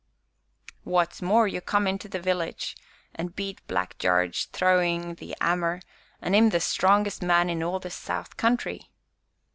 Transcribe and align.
"What's 0.83 1.21
more, 1.21 1.47
you 1.47 1.61
come 1.61 1.85
into 1.85 2.09
the 2.09 2.19
village 2.19 2.75
an' 3.13 3.27
beat 3.27 3.61
Black 3.67 3.99
Jarge 3.99 4.49
throwin' 4.49 5.15
th' 5.15 5.31
'ammer, 5.39 5.79
an' 6.23 6.33
'im 6.33 6.49
the 6.49 6.59
strongest 6.59 7.21
man 7.21 7.51
in 7.51 7.61
all 7.61 7.77
the 7.77 7.91
South 7.91 8.35
Country!" 8.35 8.89